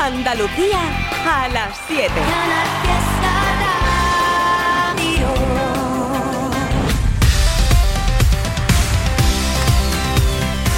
Andalucía 0.00 0.80
a 1.26 1.48
las 1.50 1.78
7. 1.86 2.10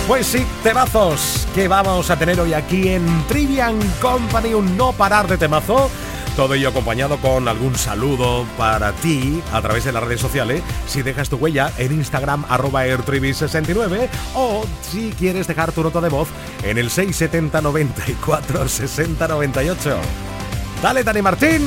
Pues 0.08 0.27
sí, 0.27 0.45
temazos 0.64 1.46
que 1.54 1.68
vamos 1.68 2.11
a 2.11 2.18
tener 2.18 2.40
hoy 2.40 2.52
aquí 2.52 2.88
en 2.88 3.06
Trivian 3.29 3.79
Company, 4.00 4.54
un 4.54 4.77
no 4.77 4.93
parar 4.93 5.29
de 5.29 5.39
temazo. 5.39 5.89
Todo 6.36 6.54
ello 6.54 6.70
acompañado 6.70 7.18
con 7.18 7.46
algún 7.46 7.76
saludo 7.76 8.46
para 8.56 8.92
ti 8.92 9.42
a 9.52 9.60
través 9.60 9.84
de 9.84 9.92
las 9.92 10.02
redes 10.02 10.20
sociales. 10.20 10.62
Si 10.86 11.02
dejas 11.02 11.28
tu 11.28 11.36
huella 11.36 11.70
en 11.76 11.92
Instagram 11.92 12.46
arroba 12.48 12.86
airtribi69 12.86 14.08
o 14.34 14.64
si 14.80 15.12
quieres 15.12 15.46
dejar 15.46 15.72
tu 15.72 15.82
nota 15.82 16.00
de 16.00 16.08
voz 16.08 16.28
en 16.62 16.78
el 16.78 16.90
670 16.90 17.60
94 17.60 18.66
60 18.66 19.28
98. 19.28 19.96
Dale, 20.82 21.04
Dani 21.04 21.23
Martín. 21.23 21.62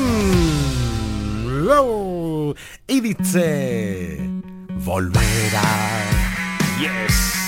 Y 2.87 3.01
dice... 3.01 4.29
Volverá. 4.83 5.61
Yes. 6.79 7.44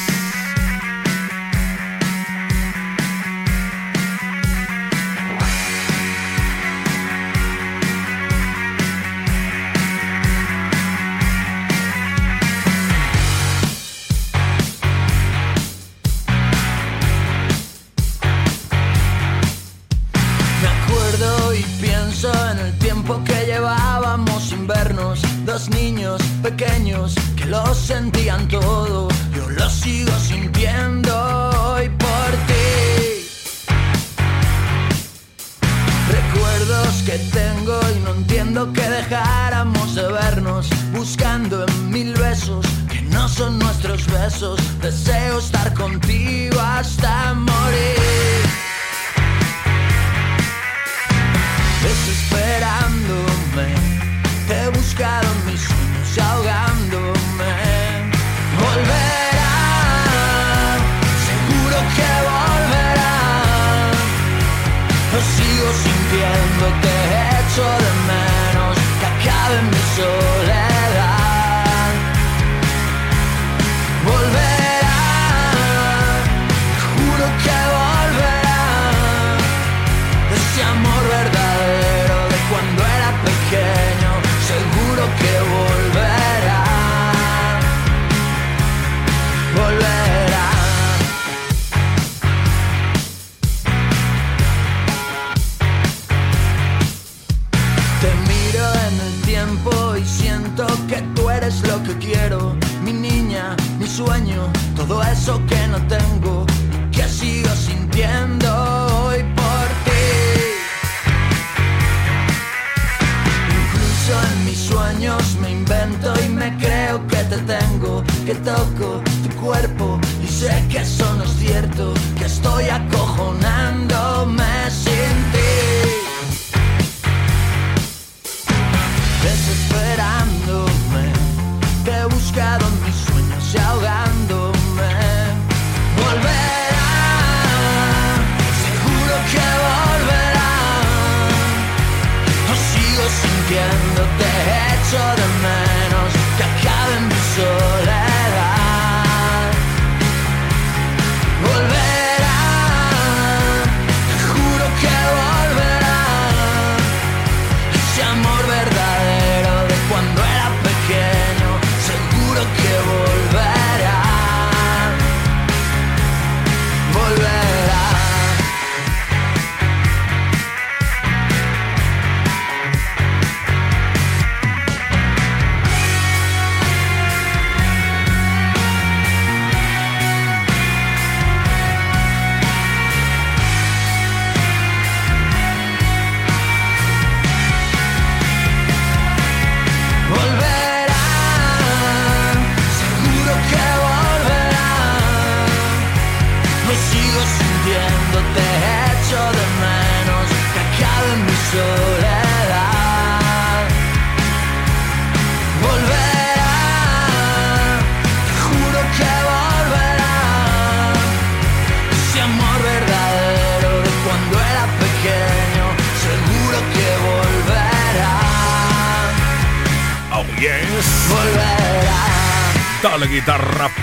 Pequeños 27.63 28.11
que 28.11 28.16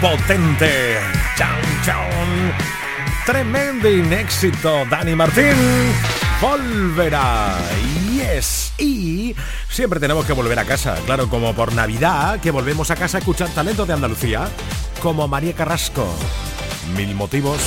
potente. 0.01 0.99
Chau, 1.37 1.61
chau. 1.85 2.09
Tremendo 3.27 3.89
éxito, 3.89 4.85
Dani 4.91 5.15
Martín. 5.15 5.57
Volverá. 6.41 7.57
Yes. 8.13 8.73
Y 8.79 9.35
siempre 9.69 9.99
tenemos 9.99 10.27
que 10.27 10.33
volver 10.33 10.59
a 10.59 10.65
casa. 10.65 10.97
Claro, 11.07 11.29
como 11.29 11.55
por 11.55 11.73
Navidad, 11.73 12.41
que 12.41 12.51
volvemos 12.51 12.91
a 12.91 12.97
casa 12.97 13.19
a 13.19 13.21
escuchar 13.21 13.49
talento 13.49 13.87
de 13.87 13.95
Andalucía. 13.95 14.49
Como 15.01 15.27
María 15.27 15.55
Carrasco. 15.55 16.07
Mil 16.95 17.15
motivos. 17.15 17.61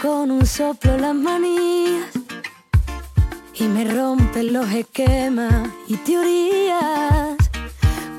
Con 0.00 0.30
un 0.30 0.46
soplo 0.46 0.96
las 0.96 1.14
manías. 1.14 2.06
y 3.54 3.64
me 3.64 3.84
rompen 3.84 4.54
los 4.54 4.70
esquemas 4.70 5.68
y 5.88 5.96
teorías. 5.96 7.36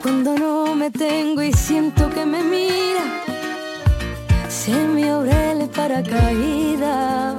Cuando 0.03 0.37
no 0.37 0.75
me 0.75 0.91
tengo 0.91 1.41
y 1.41 1.51
siento 1.53 2.07
que 2.11 2.23
me 2.25 2.43
mira, 2.43 3.03
se 4.47 4.73
me 4.87 5.09
abre 5.09 5.53
el 5.53 5.69
paracaídas. 5.69 7.35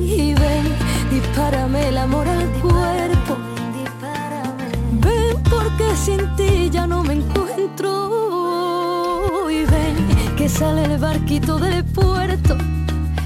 Y 0.00 0.34
ven, 0.34 0.64
dispárame 1.10 1.88
el 1.88 1.98
amor 1.98 2.28
al 2.28 2.48
cuerpo. 2.60 3.36
Ven 5.00 5.42
porque 5.50 5.96
sin 5.96 6.36
ti 6.36 6.70
ya 6.70 6.86
no 6.86 7.02
me 7.02 7.14
encuentro. 7.14 7.90
Y 9.50 9.64
ven 9.64 9.96
que 10.36 10.48
sale 10.48 10.84
el 10.84 10.98
barquito 10.98 11.58
del 11.58 11.84
puerto 11.84 12.56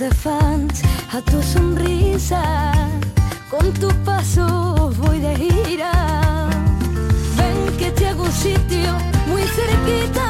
de 0.00 0.10
fans 0.14 0.82
a 1.12 1.20
tu 1.20 1.42
sonrisa. 1.42 2.42
Con 3.50 3.70
tu 3.74 3.88
paso 4.04 4.90
voy 4.96 5.18
de 5.20 5.36
gira. 5.36 5.92
Ven 7.36 7.76
que 7.76 7.90
te 7.90 8.08
hago 8.08 8.24
un 8.24 8.32
sitio 8.32 8.90
muy 9.26 9.42
cerquita 9.42 10.29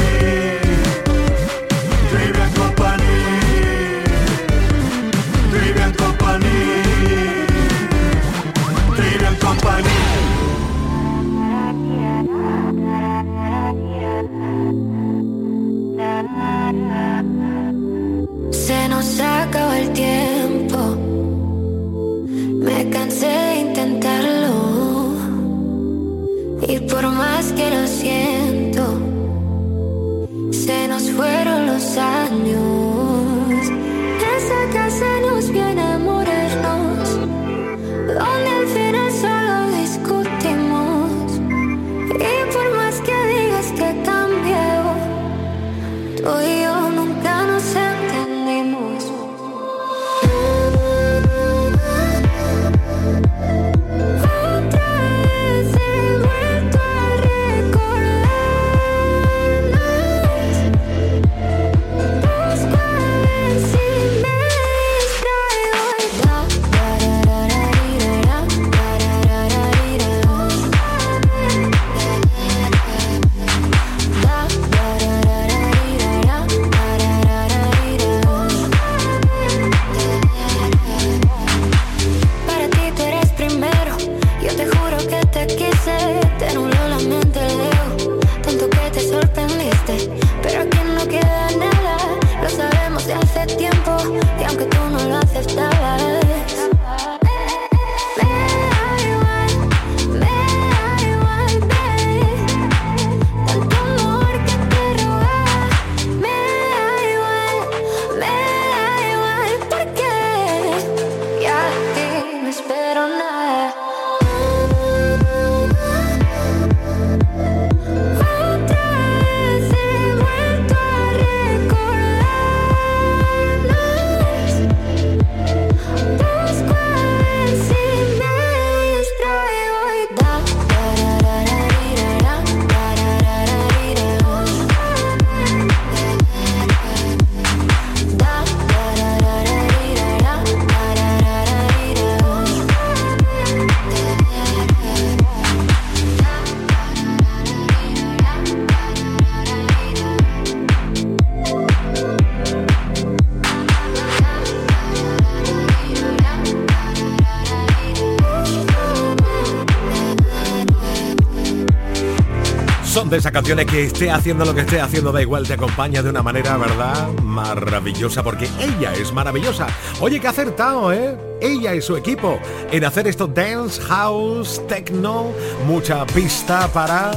de 163.11 163.17
esas 163.17 163.33
canciones 163.33 163.65
que 163.65 163.83
esté 163.83 164.09
haciendo 164.09 164.45
lo 164.45 164.55
que 164.55 164.61
esté 164.61 164.79
haciendo, 164.79 165.11
da 165.11 165.21
igual, 165.21 165.45
te 165.45 165.53
acompaña 165.53 166.01
de 166.01 166.09
una 166.09 166.23
manera, 166.23 166.55
¿verdad? 166.55 167.09
Maravillosa, 167.21 168.23
porque 168.23 168.47
ella 168.57 168.93
es 168.93 169.11
maravillosa. 169.11 169.67
Oye, 169.99 170.21
que 170.21 170.29
acertado, 170.29 170.93
¿eh? 170.93 171.17
Ella 171.41 171.75
y 171.75 171.81
su 171.81 171.97
equipo 171.97 172.39
en 172.71 172.85
hacer 172.85 173.09
esto 173.09 173.27
dance, 173.27 173.81
house, 173.81 174.65
techno, 174.65 175.33
mucha 175.67 176.05
pista 176.05 176.69
para 176.69 177.11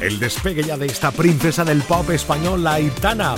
el 0.00 0.20
despegue 0.20 0.62
ya 0.62 0.76
de 0.76 0.86
esta 0.86 1.10
princesa 1.10 1.64
del 1.64 1.82
pop 1.82 2.08
español, 2.10 2.62
la 2.62 2.78
Itana. 2.78 3.34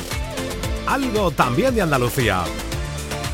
Algo 0.86 1.30
también 1.30 1.74
de 1.74 1.80
Andalucía. 1.80 2.44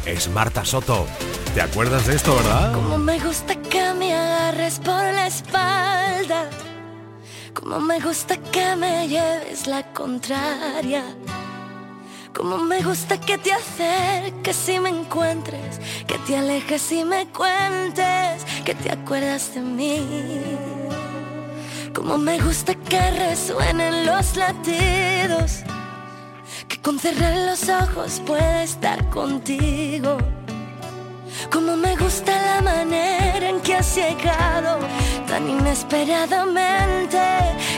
Es 0.05 0.31
Marta 0.31 0.65
Soto. 0.65 1.07
¿Te 1.55 1.61
acuerdas 1.61 2.07
de 2.07 2.15
esto, 2.15 2.37
verdad? 2.37 2.73
Como 2.73 2.99
me 2.99 3.19
gusta 3.19 3.57
que 3.63 3.95
me 3.95 4.15
por 4.85 5.03
la. 5.53 5.96
Como 7.59 7.81
me 7.81 7.99
gusta 8.01 8.37
que 8.37 8.77
me 8.77 9.09
lleves 9.09 9.67
la 9.67 9.83
contraria. 9.95 11.03
Como 12.35 12.59
me 12.59 12.83
gusta 12.83 13.19
que 13.19 13.39
te 13.39 13.51
acerques 13.51 14.69
y 14.69 14.79
me 14.79 14.91
encuentres, 14.91 15.81
que 16.07 16.19
te 16.19 16.37
alejes 16.37 16.93
y 16.93 17.03
me 17.03 17.27
cuentes, 17.29 18.45
que 18.63 18.75
te 18.75 18.93
acuerdas 18.93 19.55
de 19.55 19.61
mí. 19.63 20.43
Como 21.95 22.19
me 22.19 22.39
gusta 22.39 22.75
que 22.75 23.11
resuenen 23.13 24.05
los 24.05 24.37
latidos, 24.37 25.63
que 26.69 26.79
con 26.83 26.99
cerrar 26.99 27.39
los 27.39 27.71
ojos 27.71 28.21
pueda 28.27 28.65
estar 28.65 29.09
contigo. 29.09 30.19
Como 31.51 31.77
me 31.77 31.97
gusta 31.97 32.33
la 32.33 32.61
manera 32.63 33.49
en 33.49 33.61
que 33.61 33.77
has 33.77 33.95
llegado 33.95 34.79
tan 35.27 35.49
inesperadamente 35.49 37.23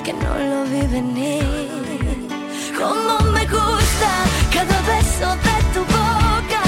que 0.04 0.12
no 0.12 0.32
lo 0.50 0.64
vi 0.64 0.86
venir. 0.86 2.28
Como 2.76 3.18
me 3.32 3.44
gusta 3.46 4.10
cada 4.52 4.78
beso 4.92 5.28
de 5.46 5.56
tu 5.74 5.80
boca. 5.96 6.64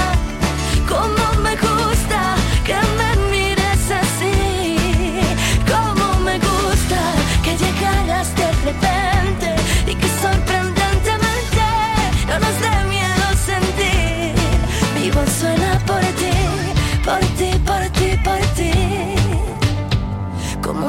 Como 0.87 1.41
me 1.41 1.55
gusta 1.55 2.35
que 2.65 2.77
me 2.99 3.09
mires 3.31 3.85
así. 4.01 5.19
Como 5.71 6.19
me 6.19 6.37
gusta 6.39 6.99
que 7.43 7.57
llegaras 7.57 8.35
de 8.35 8.51
repente 8.65 9.00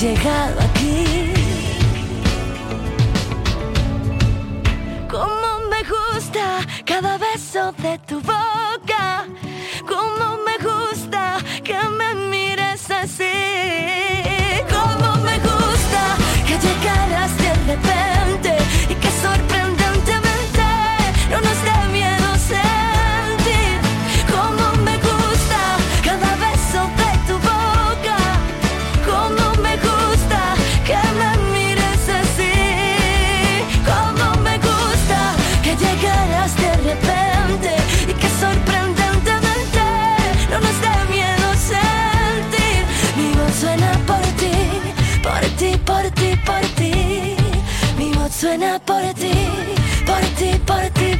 llegado 0.00 0.60
aquí. 0.60 1.32
Como 5.10 5.68
me 5.70 5.82
gusta 5.82 6.60
cada 6.84 7.18
beso 7.18 7.72
de 7.78 7.97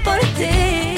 por 0.09 0.19
ti, 0.39 0.98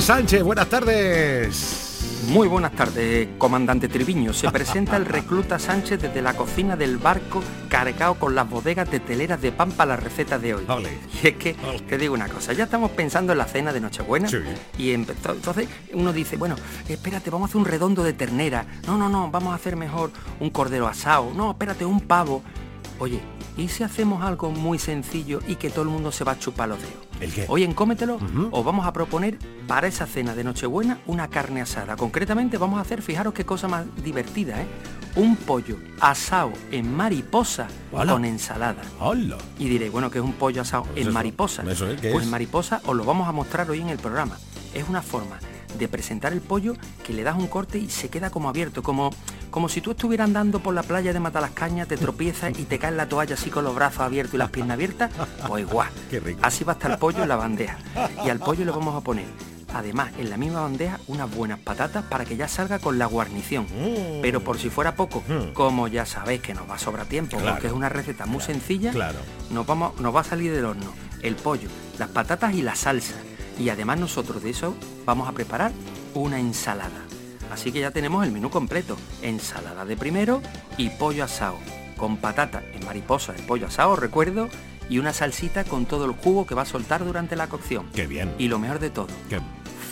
Sánchez, 0.00 0.42
buenas 0.42 0.66
tardes. 0.68 2.24
Muy 2.28 2.48
buenas 2.48 2.72
tardes, 2.72 3.28
comandante 3.36 3.86
Triviño. 3.86 4.32
Se 4.32 4.50
presenta 4.52 4.96
el 4.96 5.04
recluta 5.04 5.58
Sánchez 5.58 6.00
desde 6.00 6.22
la 6.22 6.34
cocina 6.34 6.74
del 6.74 6.96
barco 6.96 7.42
cargado 7.68 8.14
con 8.14 8.34
las 8.34 8.48
bodegas 8.48 8.90
de 8.90 9.00
teleras 9.00 9.42
de 9.42 9.52
pan 9.52 9.70
para 9.72 9.90
la 9.90 9.96
receta 9.96 10.38
de 10.38 10.54
hoy. 10.54 10.64
Y 11.22 11.28
es 11.28 11.36
que, 11.36 11.54
te 11.86 11.98
digo 11.98 12.14
una 12.14 12.28
cosa, 12.28 12.54
ya 12.54 12.64
estamos 12.64 12.92
pensando 12.92 13.32
en 13.32 13.38
la 13.38 13.44
cena 13.44 13.74
de 13.74 13.80
Nochebuena 13.80 14.30
y 14.78 14.92
entonces 14.92 15.68
uno 15.92 16.14
dice, 16.14 16.36
bueno, 16.36 16.56
espérate, 16.88 17.28
vamos 17.28 17.48
a 17.48 17.50
hacer 17.50 17.58
un 17.58 17.66
redondo 17.66 18.02
de 18.02 18.14
ternera. 18.14 18.64
No, 18.86 18.96
no, 18.96 19.10
no, 19.10 19.30
vamos 19.30 19.52
a 19.52 19.56
hacer 19.56 19.76
mejor 19.76 20.12
un 20.40 20.48
cordero 20.48 20.88
asado. 20.88 21.30
No, 21.34 21.50
espérate, 21.50 21.84
un 21.84 22.00
pavo. 22.00 22.42
Oye, 22.98 23.20
¿y 23.56 23.68
si 23.68 23.84
hacemos 23.84 24.22
algo 24.22 24.50
muy 24.50 24.78
sencillo 24.78 25.40
y 25.46 25.56
que 25.56 25.70
todo 25.70 25.82
el 25.82 25.88
mundo 25.88 26.12
se 26.12 26.24
va 26.24 26.32
a 26.32 26.38
chupar 26.38 26.68
los 26.68 26.78
dedos? 26.78 27.48
Hoy 27.48 27.62
en 27.64 27.72
Cómetelo 27.72 28.18
os 28.50 28.64
vamos 28.64 28.86
a 28.86 28.92
proponer 28.92 29.38
para 29.66 29.86
esa 29.86 30.06
cena 30.06 30.34
de 30.34 30.44
Nochebuena 30.44 30.98
una 31.06 31.28
carne 31.28 31.60
asada. 31.60 31.96
Concretamente 31.96 32.58
vamos 32.58 32.78
a 32.78 32.82
hacer, 32.82 33.02
fijaros 33.02 33.32
qué 33.32 33.44
cosa 33.44 33.68
más 33.68 33.86
divertida, 34.02 34.60
¿eh? 34.60 34.66
Un 35.14 35.36
pollo 35.36 35.76
asado 36.00 36.52
en 36.70 36.94
mariposa 36.96 37.68
con 37.90 38.24
ensalada. 38.24 38.82
Y 39.58 39.68
diréis, 39.68 39.92
bueno, 39.92 40.10
que 40.10 40.18
es 40.18 40.24
un 40.24 40.32
pollo 40.32 40.62
asado 40.62 40.86
en 40.96 41.12
mariposa. 41.12 41.62
pues 41.62 42.24
en 42.24 42.30
mariposa 42.30 42.80
os 42.86 42.96
lo 42.96 43.04
vamos 43.04 43.28
a 43.28 43.32
mostrar 43.32 43.70
hoy 43.70 43.80
en 43.80 43.90
el 43.90 43.98
programa. 43.98 44.38
Es 44.74 44.88
una 44.88 45.02
forma 45.02 45.38
de 45.78 45.88
presentar 45.88 46.32
el 46.32 46.40
pollo 46.40 46.74
que 47.04 47.12
le 47.12 47.22
das 47.22 47.36
un 47.36 47.46
corte 47.46 47.78
y 47.78 47.88
se 47.90 48.08
queda 48.08 48.30
como 48.30 48.48
abierto, 48.48 48.82
como, 48.82 49.10
como 49.50 49.68
si 49.68 49.80
tú 49.80 49.92
estuvieras 49.92 50.26
andando 50.26 50.60
por 50.60 50.74
la 50.74 50.82
playa 50.82 51.12
de 51.12 51.20
Matalascañas, 51.20 51.88
te 51.88 51.96
tropiezas 51.96 52.58
y 52.58 52.64
te 52.64 52.78
cae 52.78 52.92
la 52.92 53.08
toalla 53.08 53.34
así 53.34 53.50
con 53.50 53.64
los 53.64 53.74
brazos 53.74 54.00
abiertos 54.00 54.34
y 54.34 54.38
las 54.38 54.50
piernas 54.50 54.74
abiertas, 54.74 55.10
pues 55.46 55.62
igual. 55.62 55.88
Así 56.42 56.64
va 56.64 56.72
a 56.72 56.76
estar 56.76 56.90
el 56.90 56.98
pollo 56.98 57.22
en 57.22 57.28
la 57.28 57.36
bandeja. 57.36 57.78
Y 58.24 58.28
al 58.28 58.38
pollo 58.38 58.64
le 58.64 58.70
vamos 58.70 58.94
a 58.94 59.00
poner 59.00 59.26
además 59.74 60.12
en 60.18 60.30
la 60.30 60.36
misma 60.36 60.60
bandeja 60.60 61.00
unas 61.06 61.34
buenas 61.34 61.58
patatas 61.58 62.04
para 62.04 62.24
que 62.24 62.36
ya 62.36 62.48
salga 62.48 62.78
con 62.78 62.98
la 62.98 63.06
guarnición. 63.06 63.64
Mm. 63.64 64.20
Pero 64.20 64.40
por 64.40 64.58
si 64.58 64.70
fuera 64.70 64.94
poco, 64.94 65.22
mm. 65.26 65.52
como 65.52 65.88
ya 65.88 66.06
sabéis 66.06 66.42
que 66.42 66.54
nos 66.54 66.68
va 66.68 66.74
a 66.74 66.78
sobrar 66.78 67.06
tiempo, 67.06 67.38
porque 67.38 67.68
es 67.68 67.72
una 67.72 67.88
receta 67.88 68.26
muy 68.26 68.42
sencilla, 68.42 68.92
nos, 69.50 69.66
vamos, 69.66 69.98
nos 70.00 70.14
va 70.14 70.20
a 70.20 70.24
salir 70.24 70.52
del 70.52 70.64
horno 70.64 70.92
el 71.22 71.36
pollo, 71.36 71.68
las 71.98 72.08
patatas 72.08 72.54
y 72.54 72.62
la 72.62 72.74
salsa. 72.74 73.14
Y 73.58 73.68
además 73.68 73.98
nosotros 73.98 74.42
de 74.42 74.50
eso 74.50 74.74
vamos 75.04 75.28
a 75.28 75.32
preparar 75.32 75.72
una 76.14 76.38
ensalada. 76.38 77.02
Así 77.52 77.70
que 77.70 77.80
ya 77.80 77.90
tenemos 77.90 78.24
el 78.24 78.32
menú 78.32 78.50
completo. 78.50 78.96
Ensalada 79.20 79.84
de 79.84 79.96
primero 79.96 80.40
y 80.78 80.88
pollo 80.90 81.24
asado. 81.24 81.58
Con 81.96 82.16
patata 82.16 82.62
en 82.72 82.84
mariposa, 82.84 83.34
el 83.36 83.44
pollo 83.44 83.66
asado, 83.66 83.94
recuerdo, 83.94 84.48
y 84.88 84.98
una 84.98 85.12
salsita 85.12 85.64
con 85.64 85.86
todo 85.86 86.06
el 86.06 86.12
jugo 86.12 86.46
que 86.46 86.54
va 86.54 86.62
a 86.62 86.66
soltar 86.66 87.04
durante 87.04 87.36
la 87.36 87.48
cocción. 87.48 87.88
Qué 87.94 88.06
bien. 88.06 88.34
Y 88.38 88.48
lo 88.48 88.58
mejor 88.58 88.78
de 88.78 88.90
todo, 88.90 89.06
Qué... 89.28 89.40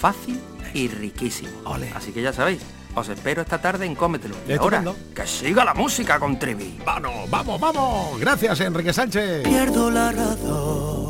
fácil 0.00 0.40
y 0.74 0.88
riquísimo. 0.88 1.50
Así 1.94 2.12
que 2.12 2.22
ya 2.22 2.32
sabéis, 2.32 2.62
os 2.94 3.08
espero 3.08 3.42
esta 3.42 3.60
tarde 3.60 3.86
en 3.86 3.94
Cómetelo. 3.94 4.34
Y 4.48 4.52
ahora, 4.52 4.82
que 5.14 5.26
siga 5.26 5.64
la 5.64 5.74
música 5.74 6.18
con 6.18 6.38
Trevi. 6.38 6.78
Vamos, 6.84 7.30
vamos, 7.30 7.60
vamos. 7.60 8.18
Gracias, 8.18 8.60
Enrique 8.60 8.92
Sánchez. 8.92 9.44
Pierdo 9.44 9.90
la 9.90 10.10
razón 10.12 11.09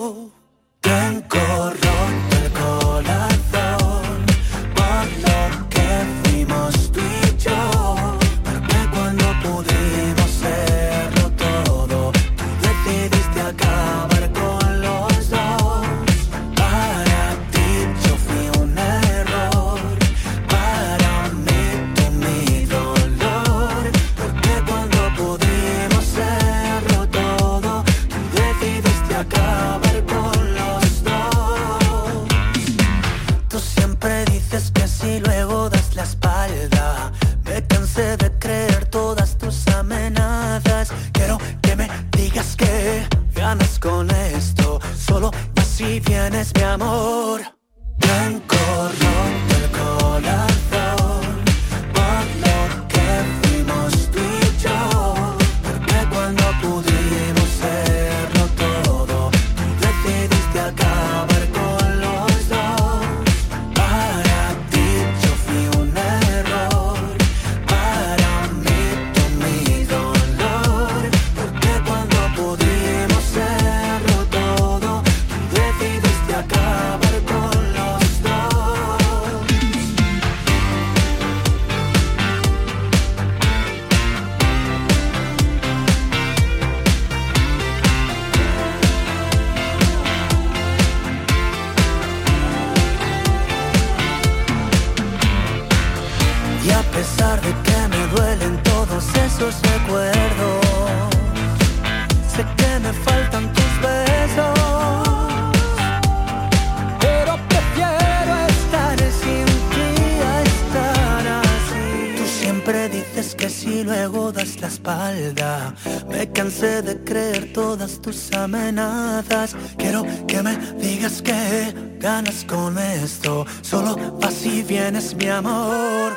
Me 116.09 116.31
cansé 116.31 116.81
de 116.81 117.03
creer 117.03 117.53
todas 117.53 118.01
tus 118.01 118.31
amenazas. 118.33 119.55
Quiero 119.77 120.05
que 120.27 120.41
me 120.41 120.57
digas 120.79 121.21
que 121.21 121.73
ganas 121.99 122.43
con 122.45 122.77
esto. 122.77 123.45
Solo 123.61 123.95
vas 124.19 124.45
y 124.45 124.61
vienes, 124.63 125.15
mi 125.15 125.27
amor. 125.27 126.11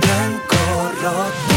Blanco, 0.00 0.56
rojo. 1.02 1.55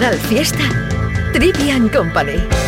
Canal 0.00 0.18
Fiesta, 0.18 0.64
Trivian 1.34 1.90
Company. 1.90 2.59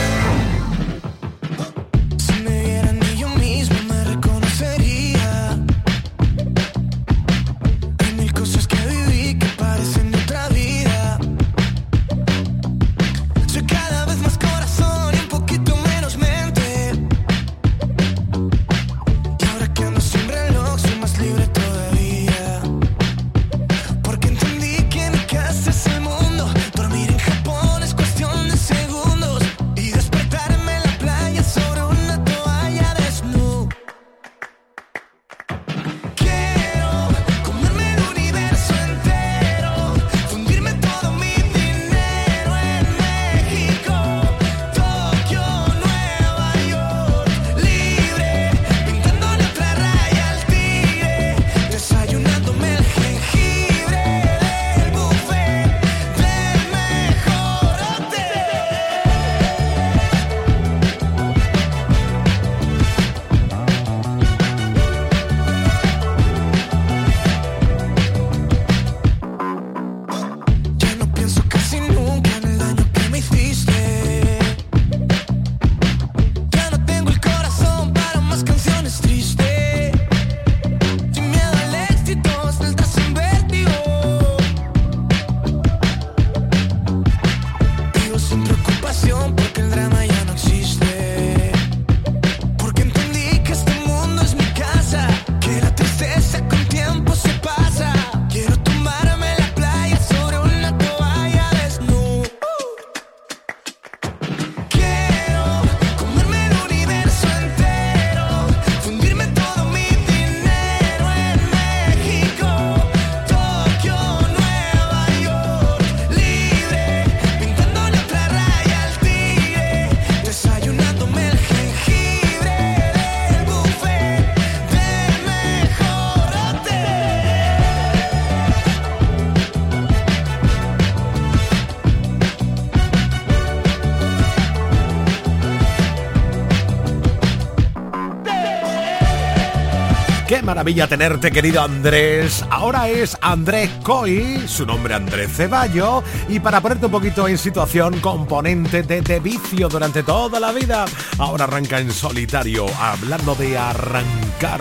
maravilla 140.53 140.87
tenerte, 140.87 141.31
querido 141.31 141.62
Andrés. 141.62 142.45
Ahora 142.51 142.87
es 142.87 143.17
Andrés 143.23 143.71
Coy, 143.83 144.47
su 144.47 144.67
nombre 144.67 144.93
Andrés 144.93 145.31
Ceballo, 145.35 146.05
y 146.29 146.41
para 146.41 146.61
ponerte 146.61 146.85
un 146.85 146.93
poquito 146.93 147.27
en 147.27 147.38
situación, 147.38 148.01
componente 148.01 148.83
de 148.83 149.01
Te 149.01 149.19
Vicio 149.19 149.71
durante 149.71 150.03
toda 150.03 150.38
la 150.38 150.53
vida. 150.53 150.85
Ahora 151.17 151.45
arranca 151.45 151.81
en 151.81 151.91
solitario, 151.91 152.67
hablando 152.79 153.35
de 153.35 153.57
arrancar 153.57 154.61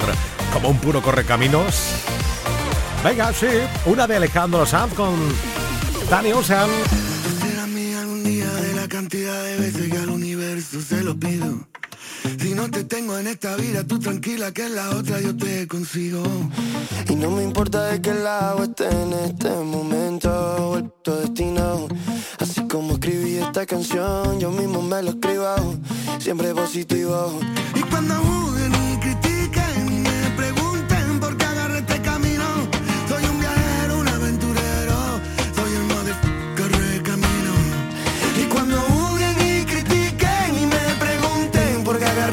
como 0.54 0.70
un 0.70 0.78
puro 0.78 1.02
correcaminos. 1.02 2.06
Venga, 3.04 3.34
sí, 3.34 3.50
una 3.86 4.08
de 4.08 4.16
Alejandro 4.16 4.66
Sanz 4.66 4.94
con 4.94 5.14
Dani 6.10 6.32
Ocean. 6.32 6.70
Si 12.40 12.54
no 12.54 12.70
te 12.70 12.84
tengo 12.84 13.18
en 13.18 13.28
esta 13.28 13.56
vida, 13.56 13.84
tú 13.84 14.00
tranquila 14.00 14.52
que 14.52 14.66
en 14.66 14.76
la 14.76 14.90
otra 14.92 15.20
yo 15.22 15.36
te 15.36 15.68
consigo. 15.68 16.24
Y 17.10 17.16
no 17.16 17.32
me 17.32 17.44
importa 17.44 17.86
de 17.86 18.02
qué 18.02 18.14
lado 18.14 18.64
esté 18.64 18.90
en 18.90 19.14
este 19.14 19.50
momento, 19.50 20.70
vuelto 20.70 21.20
destino. 21.22 21.88
Así 22.40 22.62
como 22.68 22.94
escribí 22.94 23.38
esta 23.38 23.66
canción, 23.66 24.40
yo 24.40 24.52
mismo 24.52 24.82
me 24.82 25.02
lo 25.02 25.12
escribo, 25.12 25.56
siempre 26.20 26.54
positivo. 26.54 27.40
Y 27.76 27.82
cuando 27.82 28.16
jugué, 28.16 28.70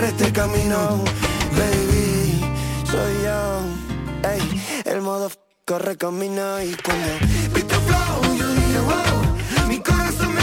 este 0.09 0.33
camino, 0.33 1.05
baby, 1.53 2.41
soy 2.85 3.15
yo, 3.25 4.29
ey, 4.29 4.63
el 4.87 5.03
modo 5.03 5.31
corre 5.67 5.99
camino 5.99 6.63
y 6.63 6.75
cuando 6.77 7.09
vi 7.55 7.63
tu 7.63 7.75
flow, 7.75 8.37
yo 8.37 8.49
dije 8.55 8.81
wow, 8.81 9.69
mi 9.69 9.79
corazón 9.81 10.38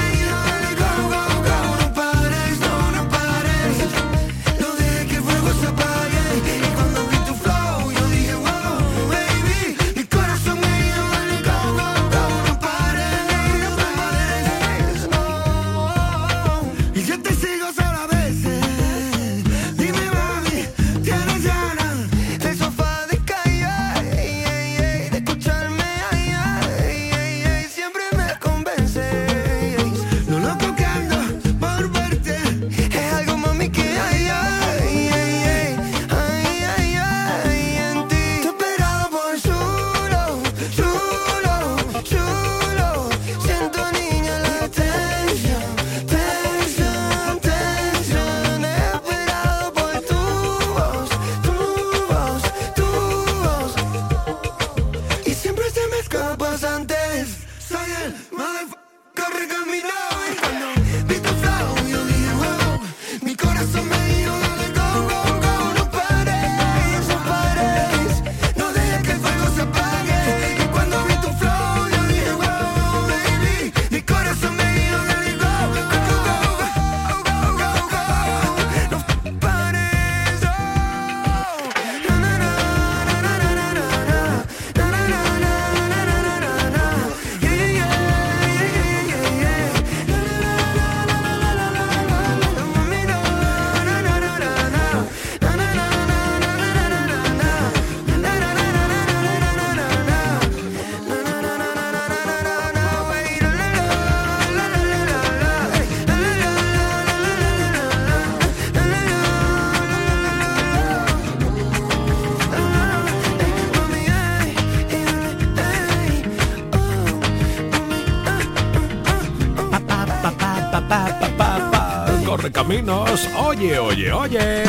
Oye, 123.65 123.80
oye, 123.80 124.13
oye. 124.13 124.63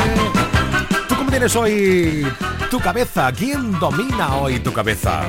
¿Tú 1.07 1.15
cómo 1.15 1.29
tienes 1.29 1.55
hoy 1.55 2.25
tu 2.71 2.79
cabeza? 2.79 3.31
¿Quién 3.31 3.77
domina 3.79 4.37
hoy 4.37 4.59
tu 4.59 4.73
cabeza? 4.73 5.21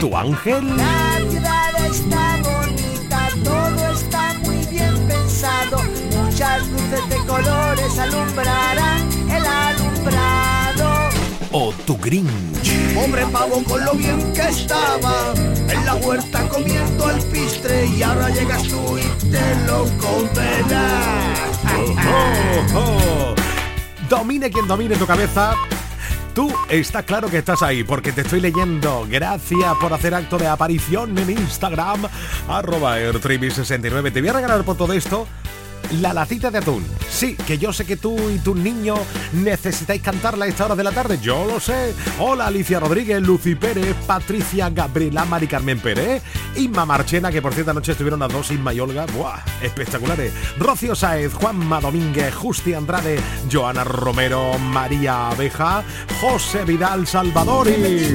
¿Tu 0.00 0.16
ángel? 0.16 0.76
La 0.76 1.20
ciudad 1.30 1.86
está 1.86 2.40
bonita, 2.42 3.28
todo 3.44 3.92
está 3.92 4.34
muy 4.40 4.66
bien 4.66 5.06
pensado. 5.06 5.80
Muchas 6.10 6.66
luces 6.70 7.08
de 7.08 7.16
colores 7.24 7.98
alumbrarán 8.00 9.08
el 9.30 9.46
alumbrado. 9.46 10.56
¿O 11.52 11.72
tu 11.86 11.96
Grinch? 11.98 12.94
Pobre 12.94 13.24
pavo 13.26 13.62
con 13.64 13.84
lo 13.84 13.92
bien 13.92 14.32
que 14.32 14.42
estaba 14.48 15.32
En 15.68 15.86
la 15.86 15.94
huerta 15.94 16.48
comiendo 16.48 17.06
alpistre 17.06 17.86
Y 17.86 18.02
ahora 18.02 18.28
llegas 18.30 18.62
tú 18.64 18.98
y 18.98 19.15
Domine 24.08 24.50
quien 24.50 24.66
domine 24.66 24.96
tu 24.96 25.06
cabeza. 25.06 25.54
Tú 26.34 26.52
está 26.68 27.02
claro 27.02 27.28
que 27.28 27.38
estás 27.38 27.62
ahí 27.62 27.82
porque 27.82 28.12
te 28.12 28.20
estoy 28.20 28.40
leyendo. 28.40 29.06
Gracias 29.08 29.74
por 29.80 29.92
hacer 29.92 30.14
acto 30.14 30.36
de 30.36 30.46
aparición 30.46 31.16
en 31.16 31.30
Instagram. 31.30 32.06
Arroba 32.46 32.98
Airtribi69. 32.98 34.12
Te 34.12 34.20
voy 34.20 34.28
a 34.28 34.32
regalar 34.34 34.62
por 34.62 34.76
todo 34.76 34.92
esto 34.92 35.26
la 36.00 36.12
latita 36.12 36.50
de 36.50 36.58
atún. 36.58 36.84
Sí, 37.08 37.34
que 37.46 37.58
yo 37.58 37.72
sé 37.72 37.84
que 37.86 37.96
tú 37.96 38.30
y 38.30 38.38
tu 38.38 38.54
niño 38.54 38.96
necesitáis 39.32 40.02
cantarla 40.02 40.44
a 40.44 40.48
esta 40.48 40.66
hora 40.66 40.74
de 40.74 40.84
la 40.84 40.92
tarde. 40.92 41.18
Yo 41.22 41.46
lo 41.46 41.60
sé. 41.60 41.94
Hola 42.18 42.48
Alicia 42.48 42.80
Rodríguez, 42.80 43.22
Lucy 43.22 43.54
Pérez, 43.54 43.94
Patricia 44.06 44.68
Gabriela, 44.70 45.24
Mari 45.24 45.46
Carmen 45.46 45.78
Pérez, 45.80 46.22
Inma 46.56 46.84
Marchena, 46.84 47.30
que 47.30 47.40
por 47.40 47.54
cierta 47.54 47.72
noche 47.72 47.92
estuvieron 47.92 48.20
las 48.20 48.32
dos, 48.32 48.50
Inma 48.50 48.74
y 48.74 48.80
Olga. 48.80 49.06
¡Buah! 49.06 49.38
Espectaculares. 49.62 50.32
Rocío 50.58 50.94
Saez, 50.94 51.32
Juanma 51.32 51.80
Domínguez, 51.80 52.34
Justi 52.34 52.74
Andrade, 52.74 53.18
Joana 53.50 53.84
Romero, 53.84 54.58
María 54.58 55.28
Abeja, 55.30 55.82
José 56.20 56.64
Vidal 56.64 57.06
Salvador 57.06 57.68
y... 57.68 58.12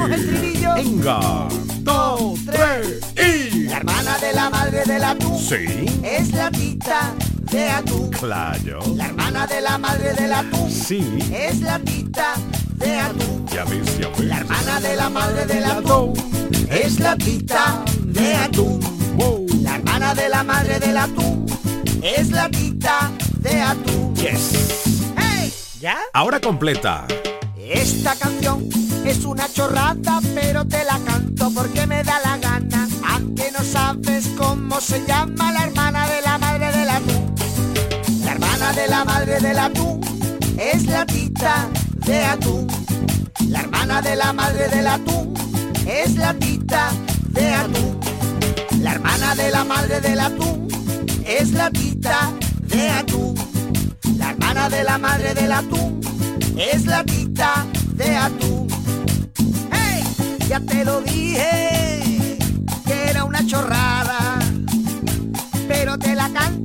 Venga. 0.76 1.48
Dos, 1.80 2.40
tres 2.46 3.02
y... 3.16 3.64
La 3.64 3.78
hermana 3.78 4.18
de 4.20 4.34
la 4.34 4.50
madre 4.50 4.84
del 4.86 5.04
atún 5.04 5.40
Sí. 5.40 5.86
es 6.04 6.32
la 6.34 6.52
tita 6.52 7.14
de 7.52 7.70
atún. 7.70 8.10
Claro. 8.12 8.80
La 8.96 9.06
hermana 9.08 9.46
de 9.48 9.62
la 9.62 9.78
madre 9.78 10.14
del 10.14 10.34
atún 10.34 10.72
Sí. 10.72 11.06
es 11.34 11.60
la 11.62 11.80
tita 11.80 12.36
de 12.78 13.00
atún. 13.00 13.46
Ya 13.54 13.64
ves, 13.66 14.00
ya 14.00 14.08
ves. 14.10 14.20
La 14.22 14.38
hermana 14.38 14.80
de 14.80 14.96
la 14.96 15.10
madre 15.10 15.46
del 15.46 15.66
atún 15.66 16.14
es 16.70 17.00
la 17.00 17.16
tita 17.18 17.84
de 18.06 18.36
atún. 18.36 18.80
Wow. 19.18 19.46
La 19.62 19.76
hermana 19.76 20.16
de 20.16 20.30
la 20.30 20.44
madre 20.44 20.80
del 20.80 20.98
atún 20.98 21.46
es 22.02 22.32
la 22.32 22.50
tita 22.50 23.12
de 23.40 23.62
atún. 23.62 24.16
Yes. 24.16 24.52
¡Hey! 25.18 25.54
¿Ya? 25.80 25.98
Ahora 26.14 26.40
completa. 26.40 27.06
Esta 27.58 28.16
canción 28.16 28.68
es 29.06 29.24
una 29.26 29.52
chorrada, 29.52 30.20
pero 30.36 30.66
te 30.68 30.84
la 30.84 31.00
canto 31.06 31.52
porque 31.54 31.86
me 31.88 32.04
da 32.04 32.20
la 32.22 32.38
gana. 32.38 32.88
Aunque 33.10 33.52
no 33.52 33.64
sabes 33.64 34.28
cómo 34.38 34.80
se 34.80 35.06
llama 35.06 35.52
la 35.52 35.66
hermana 35.66 36.08
de 36.08 36.22
la 36.22 36.38
madre 36.38 36.68
atún. 36.68 37.21
La 37.21 37.21
de 38.74 38.88
la 38.88 39.04
madre 39.04 39.40
del 39.40 39.60
atún 39.60 40.02
es 40.58 40.86
la 40.86 41.06
tita 41.06 41.70
de 42.06 42.24
atún. 42.24 42.68
La 43.50 43.62
hermana 43.62 44.02
de 44.02 44.16
la 44.16 44.32
madre 44.34 44.70
del 44.70 44.88
atún 44.88 45.34
es 45.86 46.16
la 46.16 46.34
tita 46.34 46.92
de 47.30 47.54
atún. 47.54 48.00
La 48.80 48.94
hermana 48.94 49.36
de 49.36 49.52
la 49.52 49.64
madre 49.64 50.00
del 50.00 50.20
atún 50.20 50.68
es 51.26 51.52
la 51.52 51.70
tita 51.72 52.32
de 52.62 52.90
atún. 52.90 53.36
La 54.18 54.32
hermana 54.32 54.70
de 54.70 54.84
la 54.84 54.98
madre 54.98 55.34
del 55.34 55.52
atún 55.52 56.00
es 56.58 56.86
la 56.86 57.04
tita 57.04 57.66
de 57.96 58.16
atún. 58.16 58.68
¡Hey! 59.72 60.04
Ya 60.48 60.60
te 60.60 60.86
lo 60.86 61.02
dije 61.02 62.38
que 62.86 63.10
era 63.10 63.26
una 63.26 63.46
chorrada, 63.46 64.40
pero 65.68 65.98
te 65.98 66.16
la 66.16 66.30
canto 66.30 66.61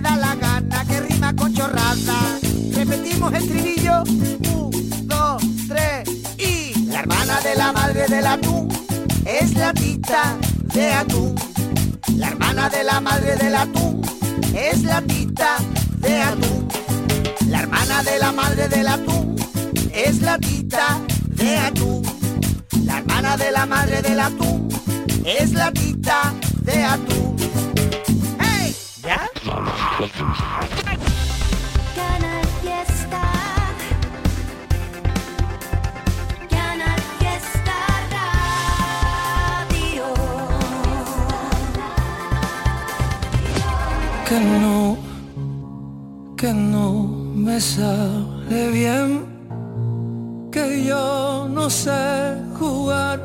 da 0.00 0.16
la 0.16 0.34
gana 0.34 0.84
que 0.84 1.00
rima 1.00 1.34
con 1.34 1.54
chorrada. 1.54 2.38
Repetimos 2.74 3.32
el 3.32 3.42
estribillo. 3.42 4.02
Un, 4.04 5.08
dos, 5.08 5.42
tres 5.68 6.08
y. 6.38 6.86
La 6.86 7.00
hermana 7.00 7.40
de 7.40 7.54
la 7.56 7.72
madre 7.72 8.06
del 8.06 8.26
atún 8.26 8.68
es 9.24 9.54
la 9.54 9.72
tita 9.72 10.36
de 10.74 10.92
atún. 10.92 11.34
La 12.16 12.28
hermana 12.28 12.68
de 12.68 12.84
la 12.84 13.00
madre 13.00 13.36
del 13.36 13.54
atún 13.54 14.02
es 14.54 14.82
la 14.82 15.00
tita 15.02 15.56
de 15.98 16.22
atún. 16.22 16.68
La 17.48 17.60
hermana 17.60 18.02
de 18.02 18.18
la 18.18 18.32
madre 18.32 18.68
del 18.68 18.88
atún 18.88 19.36
es 19.92 20.20
la 20.20 20.38
tita 20.38 20.98
de 21.28 21.56
atún. 21.56 22.02
La 22.84 22.98
hermana 22.98 23.36
de 23.36 23.50
la 23.50 23.66
madre 23.66 24.02
del 24.02 24.20
atún 24.20 24.68
es 25.24 25.52
la 25.52 25.72
tita 25.72 26.34
de 26.62 26.84
atún. 26.84 27.36
¡Hey! 28.40 28.74
¿Ya? 29.02 29.28
Que 29.98 30.06
no, 44.60 44.96
que 46.36 46.52
no 46.52 47.02
me 47.34 47.60
sale 47.60 48.70
bien, 48.70 49.26
que 50.52 50.84
yo 50.84 51.48
no 51.50 51.68
sé 51.68 52.36
jugar 52.56 53.20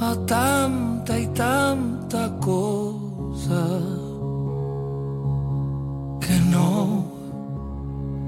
a 0.00 0.16
tanta 0.26 1.16
y 1.16 1.26
tanta 1.28 2.28
cosa. 2.40 3.97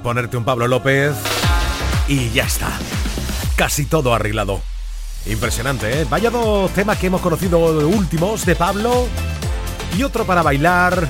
ponerte 0.00 0.36
un 0.36 0.44
Pablo 0.44 0.68
López 0.68 1.12
y 2.06 2.30
ya 2.30 2.44
está. 2.44 2.70
Casi 3.56 3.84
todo 3.86 4.14
arreglado. 4.14 4.60
Impresionante, 5.26 6.02
¿eh? 6.02 6.06
Vaya 6.08 6.30
dos 6.30 6.70
temas 6.72 6.98
que 6.98 7.08
hemos 7.08 7.20
conocido 7.20 7.58
últimos 7.88 8.46
de 8.46 8.54
Pablo 8.54 9.08
y 9.96 10.04
otro 10.04 10.24
para 10.24 10.42
bailar 10.42 11.08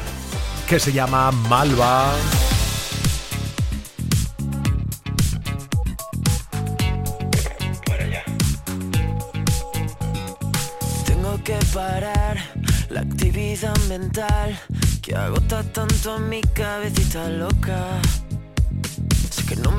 que 0.67 0.81
se 0.81 0.91
llama 0.91 1.31
Malva. 1.33 2.13
Tengo 11.05 11.45
que 11.45 11.59
parar 11.75 12.39
la 12.89 13.01
actividad 13.01 13.77
mental 13.89 14.59
que 15.03 15.15
agota 15.15 15.63
tanto 15.63 16.15
a 16.15 16.19
mi 16.19 16.41
cabecita 16.41 17.29
loca 17.29 18.01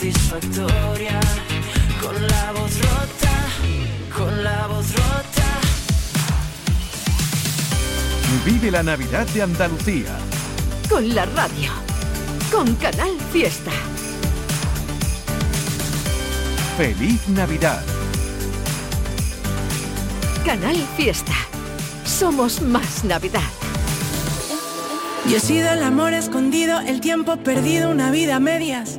Satisfactoria. 0.00 1.20
Con 2.02 2.14
la 2.26 2.52
voz 2.52 2.78
rota, 2.78 4.16
con 4.16 4.42
la 4.42 4.66
voz 4.66 4.94
rota. 4.94 5.60
Vive 8.44 8.70
la 8.70 8.82
Navidad 8.82 9.26
de 9.28 9.42
Andalucía. 9.42 10.16
Con 10.88 11.14
la 11.14 11.26
radio. 11.26 11.70
Con 12.50 12.74
Canal 12.76 13.10
Fiesta. 13.30 13.70
Feliz 16.78 17.28
Navidad. 17.28 17.84
Canal 20.46 20.76
Fiesta. 20.96 21.34
Somos 22.06 22.62
más 22.62 23.04
Navidad. 23.04 23.50
Y 25.28 25.34
he 25.34 25.40
sido 25.40 25.70
el 25.70 25.82
amor 25.82 26.14
escondido, 26.14 26.80
el 26.80 27.02
tiempo 27.02 27.36
perdido, 27.36 27.90
una 27.90 28.10
vida 28.10 28.36
a 28.36 28.40
medias. 28.40 28.98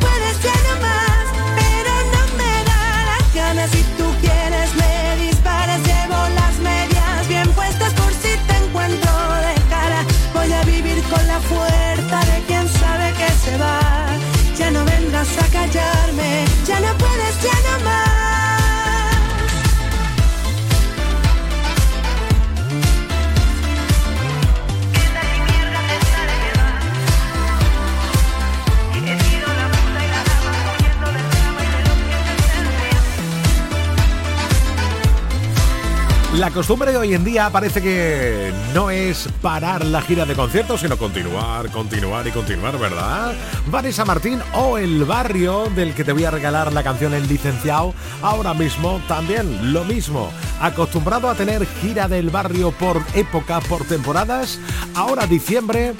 La 36.41 36.49
costumbre 36.49 36.91
de 36.91 36.97
hoy 36.97 37.13
en 37.13 37.23
día 37.23 37.51
parece 37.51 37.83
que 37.83 38.51
no 38.73 38.89
es 38.89 39.29
parar 39.43 39.85
la 39.85 40.01
gira 40.01 40.25
de 40.25 40.33
conciertos, 40.33 40.81
sino 40.81 40.97
continuar, 40.97 41.69
continuar 41.69 42.25
y 42.25 42.31
continuar, 42.31 42.79
¿verdad? 42.79 43.35
Vanessa 43.67 44.05
Martín 44.05 44.39
o 44.55 44.79
El 44.79 45.05
Barrio, 45.05 45.69
del 45.75 45.93
que 45.93 46.03
te 46.03 46.13
voy 46.13 46.25
a 46.25 46.31
regalar 46.31 46.73
la 46.73 46.81
canción 46.81 47.13
El 47.13 47.27
Licenciado, 47.27 47.93
ahora 48.23 48.55
mismo 48.55 48.99
también 49.07 49.71
lo 49.71 49.83
mismo. 49.83 50.31
Acostumbrado 50.59 51.29
a 51.29 51.35
tener 51.35 51.63
gira 51.79 52.07
del 52.07 52.31
barrio 52.31 52.71
por 52.71 53.03
época, 53.13 53.59
por 53.59 53.85
temporadas, 53.85 54.59
ahora 54.95 55.27
diciembre, 55.27 55.93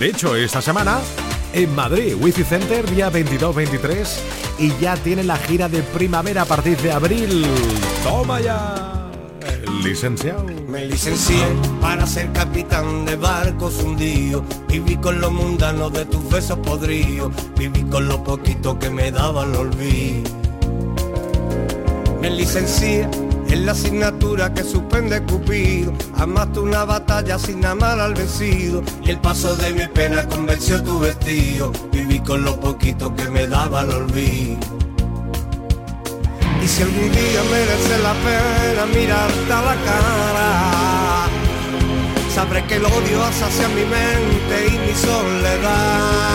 de 0.00 0.06
hecho 0.08 0.34
esta 0.34 0.60
semana, 0.60 0.98
en 1.52 1.72
Madrid, 1.76 2.16
Wifi 2.18 2.42
Center, 2.42 2.90
día 2.90 3.08
22-23, 3.08 4.04
y 4.58 4.76
ya 4.80 4.96
tiene 4.96 5.22
la 5.22 5.36
gira 5.36 5.68
de 5.68 5.84
primavera 5.84 6.42
a 6.42 6.44
partir 6.44 6.76
de 6.78 6.90
abril. 6.90 7.46
¡Toma 8.02 8.40
ya! 8.40 8.97
Licenciado. 9.78 10.44
Me 10.68 10.86
licencié 10.86 11.42
para 11.80 12.06
ser 12.06 12.32
capitán 12.32 13.04
de 13.04 13.16
barcos 13.16 13.82
hundidos. 13.82 14.42
Viví 14.68 14.96
con 14.96 15.20
lo 15.20 15.30
mundano 15.30 15.90
de 15.90 16.04
tus 16.04 16.28
besos 16.28 16.58
podridos. 16.58 17.32
Viví 17.56 17.82
con 17.84 18.08
lo 18.08 18.22
poquito 18.22 18.78
que 18.78 18.90
me 18.90 19.10
daba 19.10 19.44
el 19.44 19.54
olvido. 19.54 20.30
Me 22.20 22.30
licencié 22.30 23.08
en 23.48 23.66
la 23.66 23.72
asignatura 23.72 24.52
que 24.52 24.62
suspende 24.62 25.22
Cupido. 25.22 25.92
Amaste 26.16 26.60
una 26.60 26.84
batalla 26.84 27.38
sin 27.38 27.64
amar 27.64 28.00
al 28.00 28.14
vencido. 28.14 28.82
Y 29.04 29.10
el 29.10 29.18
paso 29.18 29.56
de 29.56 29.72
mi 29.72 29.86
pena 29.86 30.26
convenció 30.28 30.82
tu 30.82 30.98
vestido. 30.98 31.72
Viví 31.92 32.20
con 32.20 32.44
lo 32.44 32.58
poquito 32.58 33.14
que 33.14 33.28
me 33.30 33.46
daba 33.46 33.82
el 33.82 33.90
olvido. 33.90 34.87
Y 36.62 36.66
si 36.68 36.82
algún 36.82 37.10
día 37.12 37.42
merece 37.50 37.98
la 37.98 38.14
pena 38.14 38.86
mirarte 38.86 39.52
a 39.52 39.62
la 39.62 39.76
cara, 39.86 41.26
sabré 42.34 42.64
que 42.64 42.74
el 42.76 42.84
odio 42.84 43.24
hacia 43.24 43.68
mi 43.68 43.84
mente 43.84 44.66
y 44.68 44.78
mi 44.78 44.94
soledad. 44.94 46.28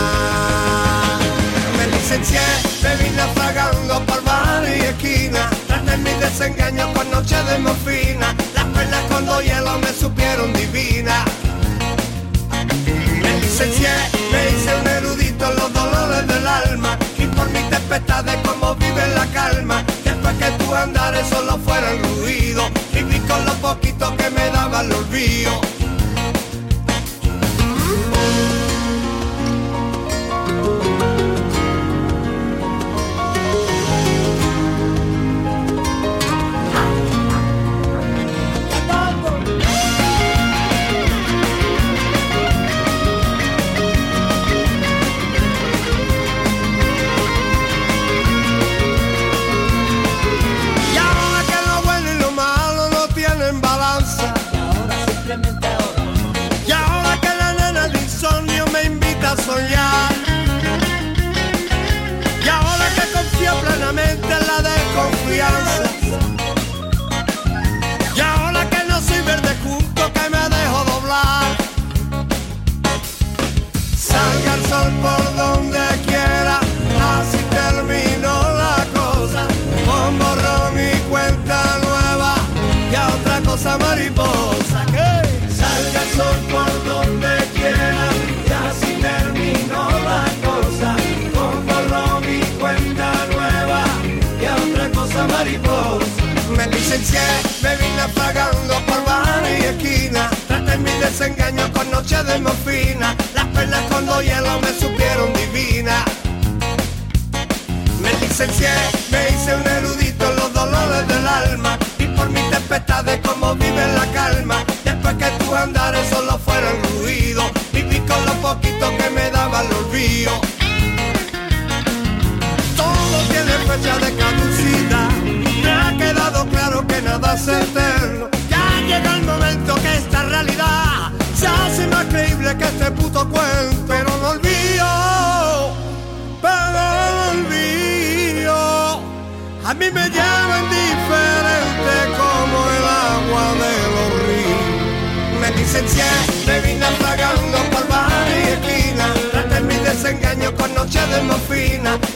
Me 1.76 1.86
licencié, 1.88 2.40
me 2.82 2.96
vine 2.96 3.20
afragando 3.20 4.00
por 4.06 4.22
bar 4.24 4.64
y 4.66 4.80
esquina, 4.80 5.50
tras 5.66 5.84
de 5.86 5.96
mi 5.98 6.10
desengaño 6.14 6.92
con 6.94 7.10
noche 7.10 7.36
de 7.44 7.58
morfina, 7.58 8.34
las 8.54 8.64
perlas 8.66 9.02
con 9.10 9.26
dos 9.26 9.42
hielo 9.44 9.78
me 9.78 9.92
supieron 9.92 10.52
divina. 10.52 11.24
Me 13.22 13.40
licencié, 13.40 13.90
me 14.32 14.50
hice 14.50 14.74
un 14.80 14.86
erudito 14.88 15.50
en 15.50 15.56
los 15.56 15.72
dolores 15.72 16.26
del 16.26 16.46
alma, 16.46 16.98
y 17.18 17.26
por 17.26 17.48
mi 17.50 17.62
tempestad 17.70 18.24
de 18.24 18.40
cómo 18.42 18.74
vive 18.76 19.06
la 19.14 19.26
calma, 19.26 19.84
que 20.44 20.64
tu 20.64 20.74
andares 20.74 21.26
solo 21.28 21.58
fueran 21.58 21.98
ruido, 22.20 22.68
viví 22.92 23.18
con 23.20 23.44
lo 23.44 23.54
poquito 23.54 24.14
que 24.16 24.30
me 24.30 24.50
daba 24.50 24.82
el 24.82 24.92
olvido. 24.92 25.73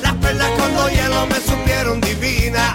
Las 0.03 0.15
perlas 0.15 0.51
con 0.59 0.75
dos 0.75 0.91
hielo 0.91 1.27
me 1.27 1.41
supieron 1.41 2.01
divina 2.01 2.73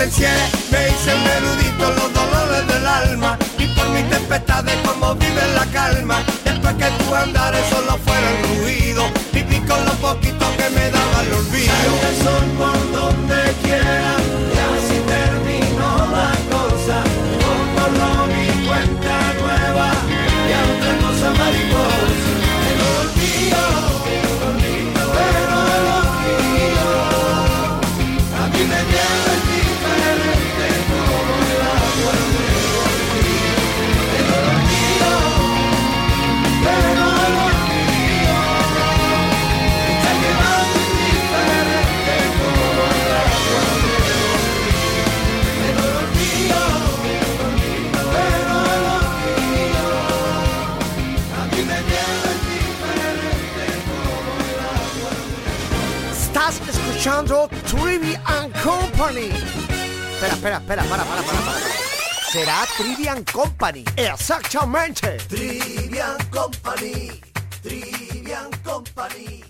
licencié, 0.00 0.30
me 0.70 0.88
hice 0.88 1.14
un 1.14 1.26
erudito 1.26 1.90
los 1.90 2.14
dolores 2.14 2.66
del 2.66 2.86
alma 2.86 3.38
y 3.58 3.66
por 3.74 3.88
mis 3.90 4.08
tempestades 4.08 4.76
como 4.86 5.14
vive 5.16 5.42
la 5.54 5.66
calma. 5.66 6.22
Después 6.44 6.74
que 6.76 7.04
tu 7.04 7.14
andares 7.14 7.66
solo 7.68 7.98
fueron 7.98 8.62
ruido, 8.62 9.04
viví 9.32 9.58
con 9.66 9.84
lo 9.84 9.92
poquito 9.94 10.46
que 10.56 10.70
me 10.70 10.90
daba 10.90 11.22
el 11.22 11.32
olvido. 11.34 11.90
El 12.08 12.16
sol 12.24 12.44
por 12.56 12.92
donde 12.92 13.39
escuchando 57.00 57.48
Trivian 57.66 58.52
Company. 58.62 59.30
Espera, 60.12 60.34
espera, 60.34 60.56
espera, 60.58 60.82
para, 60.84 61.02
para, 61.02 61.22
para, 61.22 61.38
para. 61.40 61.58
Será 62.30 62.66
Trivian 62.76 63.24
Company. 63.24 63.84
Exactamente. 63.96 65.16
Trivian 65.28 66.18
Company. 66.30 67.18
Trivian 67.62 68.50
Company. 68.62 69.49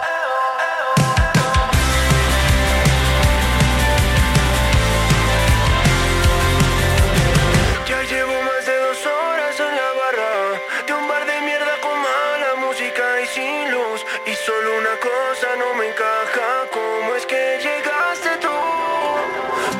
cosa 15.01 15.47
no 15.57 15.73
me 15.77 15.87
encaja, 15.89 16.49
¿cómo 16.71 17.15
es 17.15 17.25
que 17.25 17.59
llegaste 17.65 18.29
tú? 18.39 18.55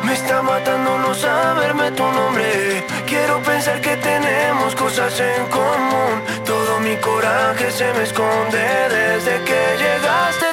Me 0.03 0.13
está 0.13 0.41
matando 0.41 0.97
no 0.97 1.13
saberme 1.13 1.91
tu 1.91 2.03
nombre. 2.03 2.83
Quiero 3.05 3.39
pensar 3.43 3.79
que 3.81 3.95
tenemos 3.97 4.75
cosas 4.75 5.13
en 5.19 5.45
común. 5.47 6.13
Todo 6.43 6.79
mi 6.79 6.95
coraje 6.97 7.71
se 7.71 7.93
me 7.93 8.03
esconde 8.03 8.63
desde 8.89 9.43
que 9.43 9.61
llegaste. 9.83 10.50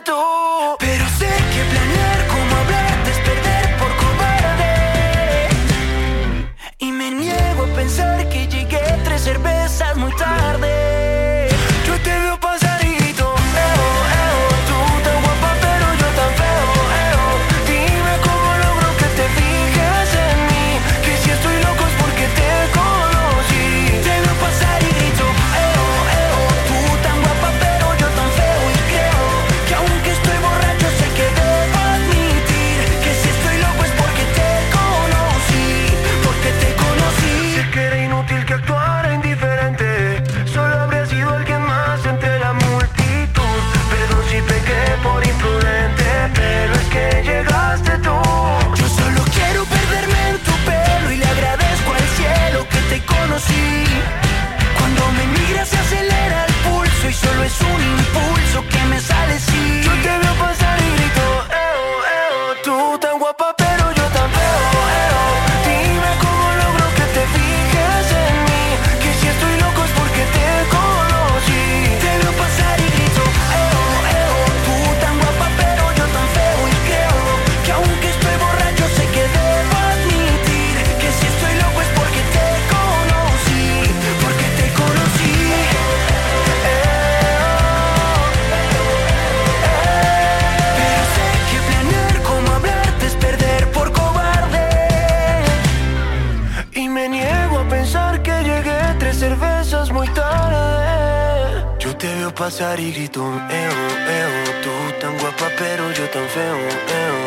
Y 96.79 96.89
me 96.89 97.09
niego 97.09 97.59
a 97.59 97.69
pensar 97.69 98.23
que 98.23 98.31
llegué 98.45 98.81
tres 99.01 99.19
cervezas 99.19 99.91
muy 99.91 100.07
tarde. 100.11 101.65
Yo 101.81 101.97
te 101.97 102.07
veo 102.07 102.33
pasar 102.33 102.79
y 102.79 102.93
grito, 102.93 103.21
eo, 103.51 103.79
eo. 104.19 104.33
Tú 104.63 104.71
tan 105.01 105.19
guapa, 105.19 105.49
pero 105.59 105.91
yo 105.91 106.09
tan 106.09 106.29
feo, 106.29 106.57
eo. 107.03 107.19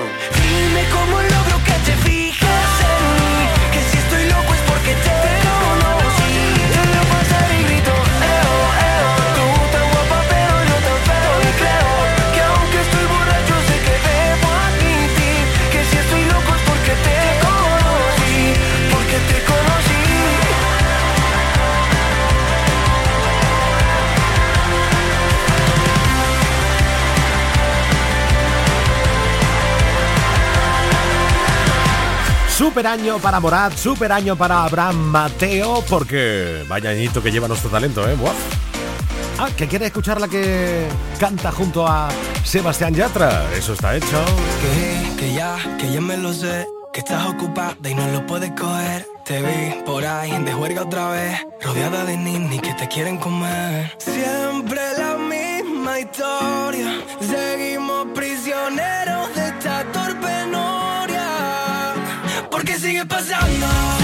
Dime 0.42 0.84
cómo 0.94 1.18
logro 1.34 1.58
que 1.66 1.74
te 1.86 2.10
vi. 2.10 2.31
Super 32.62 32.86
año 32.86 33.18
para 33.18 33.40
Morad, 33.40 33.72
super 33.76 34.12
año 34.12 34.36
para 34.36 34.64
Abraham 34.64 34.96
Mateo, 34.96 35.84
porque 35.90 36.64
vaya 36.68 36.92
añito 36.92 37.20
que 37.24 37.32
lleva 37.32 37.48
nuestro 37.48 37.72
talento, 37.72 38.08
¿eh? 38.08 38.14
Buah. 38.14 38.34
Ah, 39.40 39.50
que 39.58 39.68
quiere 39.68 39.88
escuchar 39.88 40.22
la 40.22 40.28
que 40.28 40.88
canta 41.20 41.52
junto 41.52 41.88
a 41.88 42.10
Sebastián 42.44 42.94
Yatra. 42.94 43.52
Eso 43.56 43.74
está 43.74 43.96
hecho. 43.96 44.24
Que, 45.18 45.34
ya, 45.34 45.58
que 45.80 45.92
ya 45.92 46.02
me 46.02 46.18
lo 46.18 46.32
sé. 46.34 46.68
Que 46.94 47.00
estás 47.00 47.26
ocupada 47.26 47.76
y 47.84 47.96
no 47.96 48.08
lo 48.10 48.28
puedes 48.28 48.52
coger. 48.52 49.08
Te 49.26 49.42
vi 49.42 49.82
por 49.84 50.06
ahí 50.06 50.32
de 50.44 50.54
juerga 50.54 50.84
otra 50.84 51.10
vez. 51.10 51.40
Rodeada 51.64 52.06
de 52.06 52.16
ninis 52.16 52.62
que 52.62 52.76
te 52.76 52.88
quieren 52.88 53.18
comer. 53.18 53.92
Siempre 53.98 54.82
la 55.00 55.18
misma 55.18 56.00
historia. 56.00 57.02
Seguimos 57.22 58.06
prisioneros 58.14 59.11
desenha 62.82 63.06
pajama. 63.06 64.01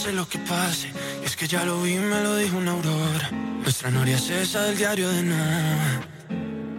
Pase 0.00 0.12
lo 0.12 0.26
que 0.26 0.38
pase. 0.38 0.88
Y 1.22 1.26
es 1.26 1.36
que 1.36 1.46
ya 1.46 1.64
lo 1.64 1.82
vi, 1.82 1.96
me 1.96 2.22
lo 2.22 2.36
dijo 2.36 2.56
una 2.56 2.70
aurora. 2.72 3.30
Nuestra 3.62 3.90
noria 3.90 4.16
es 4.16 4.30
esa 4.30 4.62
del 4.64 4.78
diario 4.78 5.10
de 5.10 5.22
no. 5.22 5.36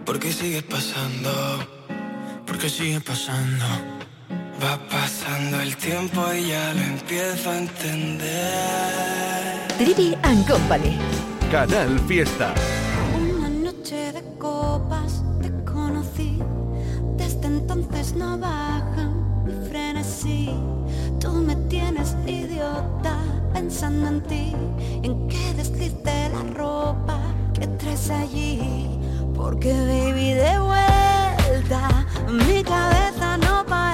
Porque 0.04 0.32
sigue 0.32 0.62
pasando, 0.62 1.30
porque 2.44 2.68
sigue 2.68 3.00
pasando. 3.00 3.64
Va 4.60 4.76
pasando 4.88 5.60
el 5.60 5.76
tiempo 5.76 6.20
y 6.34 6.48
ya 6.48 6.74
lo 6.74 6.80
empiezo 6.80 7.50
a 7.50 7.58
entender. 7.58 8.28
Trivi 9.78 10.16
and 10.24 10.44
Company. 10.48 10.98
Canal 11.52 12.00
Fiesta. 12.08 12.52
Una 13.16 13.48
noche 13.48 14.12
de 14.12 14.22
copas 14.38 15.22
te 15.40 15.50
conocí. 15.64 16.40
Desde 17.16 17.46
entonces 17.46 18.14
no 18.14 18.36
baja 18.38 19.10
mi 19.44 19.68
frenesí. 19.68 20.50
Idiota 22.26 23.18
pensando 23.52 24.08
en 24.08 24.20
ti. 24.22 24.52
En 25.02 25.28
qué 25.28 25.52
desliz 25.54 25.94
de 26.02 26.28
la 26.30 26.42
ropa 26.54 27.18
que 27.52 27.66
traes 27.66 28.10
allí. 28.10 28.98
Porque 29.34 29.72
baby 29.72 30.32
de 30.32 30.58
vuelta 30.58 32.06
mi 32.28 32.62
cabeza 32.62 33.36
no 33.36 33.64
para 33.66 33.91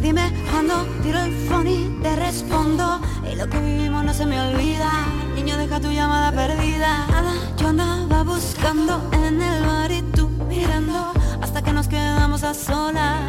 dime 0.00 0.32
cuando 0.50 0.84
tiro 1.02 1.18
el 1.20 1.32
phone 1.46 1.68
y 1.68 1.98
te 2.02 2.16
respondo. 2.16 3.00
Y 3.30 3.36
lo 3.36 3.48
que 3.48 3.58
vivimos 3.60 4.04
no 4.04 4.14
se 4.14 4.24
me 4.26 4.40
olvida. 4.40 4.90
Niño, 5.34 5.56
deja 5.58 5.80
tu 5.80 5.90
llamada 5.90 6.32
perdida. 6.32 7.06
Nada, 7.08 7.32
yo 7.58 7.68
andaba 7.68 8.22
buscando 8.22 9.10
en 9.12 9.40
el 9.42 9.66
bar 9.66 9.90
y 9.90 10.02
tú 10.02 10.28
mirando 10.48 11.12
hasta 11.42 11.62
que 11.62 11.72
nos 11.72 11.88
quedamos 11.88 12.42
a 12.44 12.54
solas. 12.54 13.20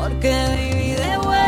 Porque 0.00 0.32
viví 0.56 0.92
de 0.92 1.18
vuelta. 1.18 1.43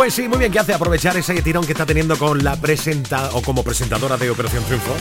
Pues 0.00 0.14
sí, 0.14 0.28
muy 0.28 0.38
bien 0.38 0.50
que 0.50 0.58
hace 0.58 0.72
aprovechar 0.72 1.14
ese 1.18 1.42
tirón 1.42 1.66
que 1.66 1.72
está 1.72 1.84
teniendo 1.84 2.16
con 2.16 2.42
la 2.42 2.56
presenta 2.56 3.32
o 3.34 3.42
como 3.42 3.62
presentadora 3.62 4.16
de 4.16 4.30
Operación 4.30 4.64
Triunfo. 4.64 4.94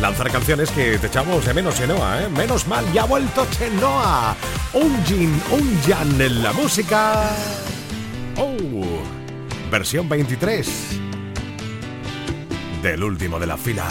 Lanzar 0.00 0.30
canciones 0.32 0.70
que 0.70 0.96
te 0.96 1.08
echamos 1.08 1.44
de 1.44 1.52
menos, 1.52 1.74
Chenoa, 1.74 2.22
¿eh? 2.22 2.28
Menos 2.30 2.66
mal, 2.66 2.90
ya 2.90 3.02
ha 3.02 3.04
vuelto 3.04 3.46
Chenoa. 3.50 4.34
Un 4.72 5.04
Jin, 5.04 5.42
un 5.50 5.78
Jan 5.82 6.18
en 6.18 6.42
la 6.42 6.54
música. 6.54 7.32
Oh, 8.38 9.02
versión 9.70 10.08
23. 10.08 10.68
Del 12.82 13.04
último 13.04 13.38
de 13.38 13.46
la 13.46 13.58
fila. 13.58 13.90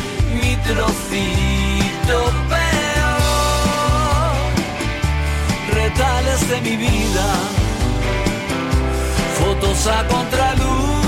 trocito 0.73 2.17
peor. 2.49 4.31
Retales 5.73 6.49
de 6.49 6.61
mi 6.61 6.75
vida, 6.77 7.27
fotos 9.39 9.87
a 9.87 10.07
contraluz. 10.07 11.01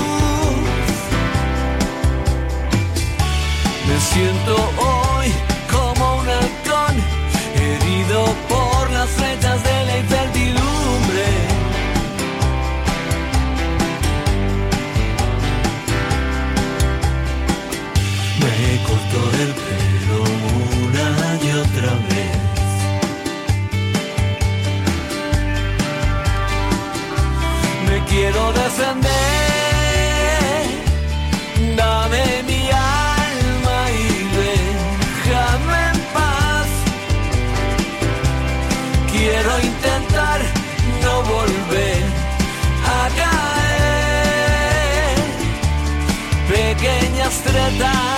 Me 3.88 4.00
siento 4.12 4.54
hoy 4.88 5.32
como 5.72 6.16
un 6.20 6.28
halcón, 6.28 6.94
herido 7.54 8.20
por 8.48 8.90
las 8.90 9.08
flechas 9.10 9.62
de 9.62 9.84
la 9.86 9.98
incertidumbre. 9.98 10.53
quiero 28.44 28.52
descender. 28.52 29.10
Dame 31.76 32.42
mi 32.46 32.70
alma 32.70 33.90
y 33.90 34.02
déjame 34.38 35.78
en 35.92 36.00
paz. 36.12 36.68
Quiero 39.12 39.52
intentar 39.60 40.40
no 41.02 41.14
volver 41.22 42.02
a 42.86 43.08
caer. 43.20 44.34
Pequeña 46.48 47.24
estrella. 47.28 48.13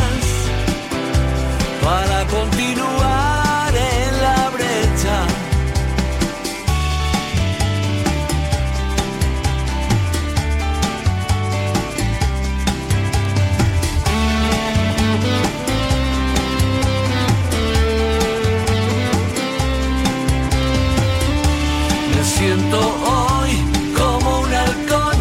Siento 22.67 22.81
hoy 22.81 23.51
como 23.97 24.41
un 24.41 24.53
halcón, 24.53 25.17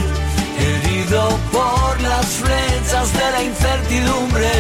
herido 0.57 1.29
por 1.51 2.01
las 2.01 2.25
flechas 2.25 3.13
de 3.13 3.31
la 3.31 3.43
incertidumbre. 3.43 4.51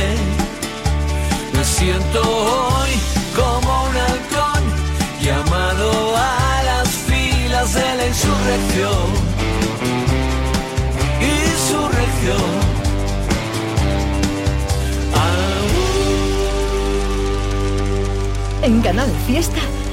Me 1.53 1.63
siento 1.63 2.21
hoy 2.21 2.91
como 3.35 3.85
un 3.85 3.97
halcón, 3.97 4.63
llamado 5.21 6.15
a 6.15 6.63
las 6.63 6.89
filas 6.89 7.73
de 7.73 7.95
la 7.95 8.07
insurrección. 8.07 9.07
Insurrección. 11.21 12.75
En 18.61 18.81
Canal 18.81 19.11
Fiesta 19.27 19.61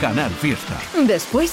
Canal 0.00 0.30
Fiesta. 0.30 0.78
Después, 1.06 1.52